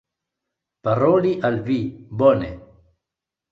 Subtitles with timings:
[0.87, 1.79] paroli al vi,
[2.25, 2.51] bone.